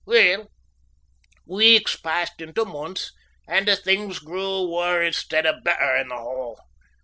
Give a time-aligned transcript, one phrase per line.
[0.07, 0.47] Weel,
[1.45, 3.11] weeks passed into months
[3.47, 6.57] and a' things grew waur instead o' better in the Hall.